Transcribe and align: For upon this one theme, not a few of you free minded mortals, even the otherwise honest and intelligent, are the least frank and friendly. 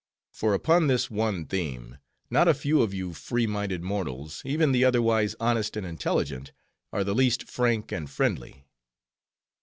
For 0.33 0.55
upon 0.55 0.87
this 0.87 1.11
one 1.11 1.45
theme, 1.45 1.99
not 2.31 2.47
a 2.47 2.55
few 2.55 2.81
of 2.81 2.91
you 2.91 3.13
free 3.13 3.45
minded 3.45 3.83
mortals, 3.83 4.41
even 4.43 4.71
the 4.71 4.83
otherwise 4.83 5.35
honest 5.39 5.77
and 5.77 5.85
intelligent, 5.85 6.53
are 6.91 7.03
the 7.03 7.13
least 7.13 7.47
frank 7.47 7.91
and 7.91 8.09
friendly. 8.09 8.65